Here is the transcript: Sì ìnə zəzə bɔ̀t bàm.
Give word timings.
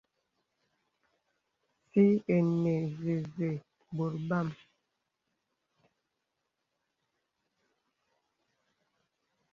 Sì 1.89 2.03
ìnə 2.35 2.75
zəzə 2.99 3.49
bɔ̀t 3.95 4.13
bàm. 4.27 4.47